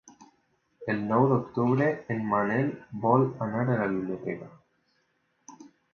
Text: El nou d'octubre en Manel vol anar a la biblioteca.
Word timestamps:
El 0.93 1.01
nou 1.09 1.25
d'octubre 1.31 1.89
en 2.15 2.25
Manel 2.31 2.71
vol 3.05 3.27
anar 3.49 3.63
a 3.67 3.77
la 3.81 3.87
biblioteca. 3.93 4.49